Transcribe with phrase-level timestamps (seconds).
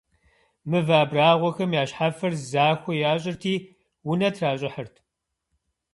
[0.69, 3.55] Мывэ абрагъуэхэм я щхьэфэр захуэ ящӏырти,
[4.09, 4.95] унэ тращӏыхьырт.